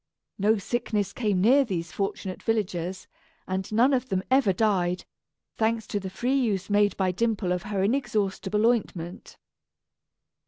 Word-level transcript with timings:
No 0.39 0.57
sickness 0.57 1.13
came 1.13 1.41
near 1.41 1.63
these 1.63 1.91
fortunate 1.91 2.41
villagers; 2.41 3.07
and 3.47 3.71
none 3.71 3.93
of 3.93 4.09
them 4.09 4.23
ever 4.31 4.51
died 4.51 5.05
thanks 5.57 5.85
to 5.85 5.99
the 5.99 6.09
free 6.09 6.33
use 6.39 6.71
made 6.71 6.97
by 6.97 7.11
Dimple 7.11 7.51
of 7.51 7.61
her 7.69 7.83
inexhaustible 7.83 8.65
ointment. 8.65 9.37